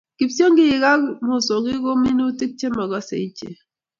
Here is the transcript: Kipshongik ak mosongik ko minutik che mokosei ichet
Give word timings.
Kipshongik 0.17 0.83
ak 0.91 1.01
mosongik 1.27 1.79
ko 1.83 1.91
minutik 2.03 2.51
che 2.59 2.67
mokosei 2.75 3.23
ichet 3.27 3.57